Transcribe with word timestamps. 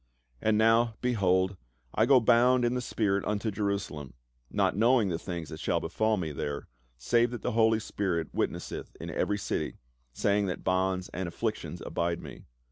"And 0.41 0.57
now, 0.57 0.95
behold, 1.01 1.57
I 1.93 2.07
go 2.07 2.19
bound 2.19 2.65
in 2.65 2.73
the 2.73 2.81
spirit 2.81 3.23
unto 3.25 3.51
Jerusalem, 3.51 4.15
not 4.49 4.75
knowing 4.75 5.09
the 5.09 5.19
things 5.19 5.49
that 5.49 5.59
shall 5.59 5.79
befall 5.79 6.17
me 6.17 6.31
there, 6.31 6.67
save 6.97 7.29
that 7.29 7.43
the 7.43 7.51
Holy 7.51 7.79
Spirit 7.79 8.33
witnesseth 8.33 8.95
in 8.99 9.11
every 9.11 9.37
city, 9.37 9.77
saying 10.11 10.47
that 10.47 10.63
bonds 10.63 11.09
and 11.09 11.27
afflictions 11.27 11.81
abide 11.85 12.19
me. 12.19 12.45